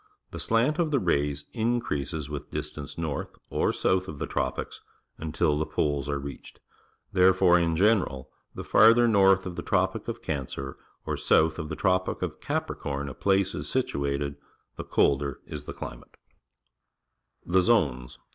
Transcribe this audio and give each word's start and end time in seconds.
The 0.31 0.39
slant 0.39 0.79
of 0.79 0.89
the 0.89 0.97
rays 0.97 1.45
increases 1.53 2.27
with 2.27 2.49
distance 2.49 2.97
north 2.97 3.29
or 3.51 3.71
south 3.71 4.07
of 4.07 4.17
the 4.17 4.25
tropics 4.25 4.81
until 5.19 5.59
the 5.59 5.65
poles 5.67 6.09
are 6.09 6.17
reached. 6.17 6.59
Therefore, 7.13 7.59
in 7.59 7.75
general, 7.75 8.31
the 8.55 8.63
farther 8.63 9.07
north 9.07 9.45
of 9.45 9.57
the 9.57 9.61
Tropic 9.61 10.07
of 10.07 10.23
Cancer 10.23 10.75
or 11.05 11.17
south 11.17 11.59
of 11.59 11.69
the 11.69 11.75
Tropic 11.75 12.23
of 12.23 12.41
Capricorn 12.41 13.09
a 13.09 13.13
place 13.13 13.53
is 13.53 13.69
situated, 13.69 14.37
the 14.75 14.83
colder 14.83 15.39
is 15.45 15.65
the 15.65 15.71
climate. 15.73 16.17
THE 17.45 17.51
ATMOSPHERE, 17.51 17.51
WINDS, 17.51 17.53
AND 17.53 17.53
RAIN 17.53 17.53
39 17.53 17.53
The 17.53 17.61
Zones. 18.09 18.17